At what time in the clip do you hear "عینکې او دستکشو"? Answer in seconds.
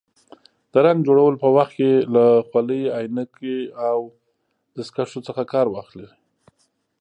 2.97-5.19